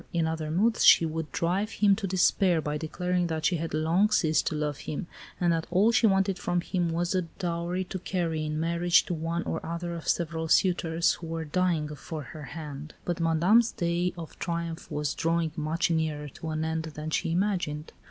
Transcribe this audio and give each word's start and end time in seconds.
In 0.11 0.25
other 0.25 0.49
moods 0.49 0.83
she 0.83 1.05
would 1.05 1.31
drive 1.31 1.73
him 1.73 1.95
to 1.97 2.07
despair 2.07 2.59
by 2.59 2.75
declaring 2.75 3.27
that 3.27 3.45
she 3.45 3.57
had 3.57 3.71
long 3.71 4.09
ceased 4.09 4.47
to 4.47 4.55
love 4.55 4.77
him, 4.79 5.05
and 5.39 5.53
that 5.53 5.67
all 5.69 5.91
she 5.91 6.07
wanted 6.07 6.39
from 6.39 6.61
him 6.61 6.89
was 6.89 7.13
a 7.13 7.21
dowry 7.21 7.83
to 7.83 7.99
carry 7.99 8.43
in 8.43 8.59
marriage 8.59 9.05
to 9.05 9.13
one 9.13 9.43
or 9.43 9.63
other 9.63 9.93
of 9.93 10.07
several 10.07 10.47
suitors 10.47 11.11
who 11.13 11.27
were 11.27 11.45
dying 11.45 11.89
for 11.95 12.23
her 12.23 12.45
hand. 12.57 12.95
But 13.05 13.19
Madame's 13.19 13.73
day 13.73 14.11
of 14.17 14.39
triumph 14.39 14.89
was 14.89 15.13
drawing 15.13 15.51
much 15.55 15.91
nearer 15.91 16.29
to 16.29 16.49
an 16.49 16.65
end 16.65 16.81
than 16.95 17.11
she 17.11 17.31
imagined. 17.31 17.93